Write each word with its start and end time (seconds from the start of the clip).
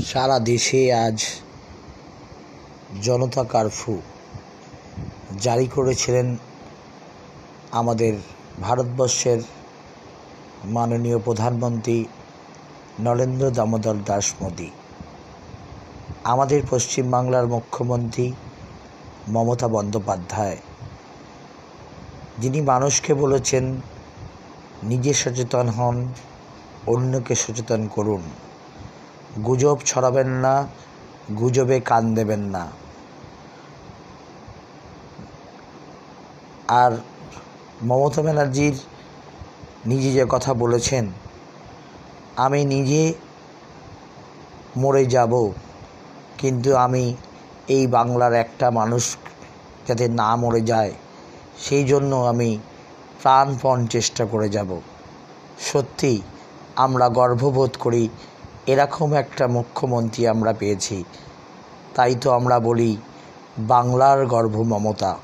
সারা 0.00 0.38
দেশে 0.38 0.94
আজ 0.94 1.24
জনতা 3.02 3.44
কারফিউ 3.44 4.00
জারি 5.40 5.66
করেছিলেন 5.66 6.36
আমাদের 7.72 8.14
ভারতবর্ষের 8.60 9.40
মাননীয় 10.64 11.18
প্রধানমন্ত্রী 11.18 12.04
নরেন্দ্র 13.00 13.50
দামোদর 13.50 13.94
দাস 14.04 14.34
মোদী, 14.40 14.70
আমাদের 16.24 16.62
পশ্চিমবাংলার 16.70 17.46
মুখ্যমন্ত্রী 17.46 18.32
মমতা 19.28 19.68
বন্দ্যোপাধ্যায়। 19.68 20.56
যিনি 22.38 22.60
মানুষকে 22.60 23.14
বলেছেন, 23.14 23.80
নিজে 24.82 25.14
সচেতন 25.14 25.68
হন, 25.68 26.08
অন্যকে 26.86 27.34
সচেতন 27.34 27.86
করুন। 27.86 28.20
গুজব 29.46 29.78
ছড়াবেন 29.86 30.30
না, 30.44 30.54
গুজবে 31.36 31.80
কান 31.80 32.14
দেবেন 32.14 32.40
না। 32.40 32.64
আর 36.68 36.92
মমতা 37.82 38.22
ব্যানার্জির 38.22 38.76
নিজে 39.86 40.12
যে 40.12 40.24
কথা 40.28 40.54
বলেছেন, 40.54 41.04
আমি 42.36 42.64
নিজে 42.64 43.14
মরে 44.76 45.04
যাব, 45.06 45.32
কিন্তু 46.38 46.76
আমি 46.76 47.04
এই 47.68 47.86
বাংলার 47.86 48.34
একটা 48.34 48.66
মানুষ 48.70 49.16
যাতে 49.86 50.08
না 50.08 50.36
মরে 50.36 50.60
যায়, 50.60 50.92
সেই 51.58 51.84
জন্য 51.84 52.16
আমি 52.16 52.58
প্রাণপণ 53.22 53.86
চেষ্টা 53.86 54.24
করে 54.24 54.48
যাব। 54.48 54.70
সত্যি 55.60 56.12
আমরা 56.76 57.08
গর্ববোধ 57.08 57.72
করি 57.80 58.08
এরকম 58.66 59.12
একটা 59.12 59.44
মুখ্যমন্ত্রী 59.48 60.26
আমরা 60.26 60.52
পেয়েছি। 60.52 61.04
তাই 61.94 62.14
তো 62.14 62.30
আমরা 62.30 62.58
বলি 62.58 62.96
বাংলার 63.58 64.26
গর্ভ 64.26 64.56
মমতা 64.56 65.18